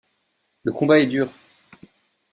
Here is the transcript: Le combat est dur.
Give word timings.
Le 0.63 0.73
combat 0.73 0.99
est 0.99 1.05
dur. 1.05 1.31